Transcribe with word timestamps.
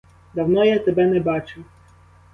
Давно 0.33 0.63
я 0.63 0.79
тебе 0.79 1.05
не 1.05 1.19
бачив! 1.19 1.65